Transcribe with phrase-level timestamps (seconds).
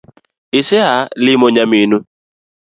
[0.59, 0.95] Isea
[1.25, 1.97] limo nyaminu